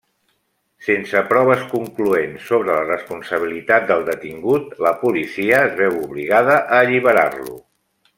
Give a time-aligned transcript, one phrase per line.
[0.85, 7.61] Sense proves concloents sobre la responsabilitat del detingut, la policia es veu obligada a alliberar-lo.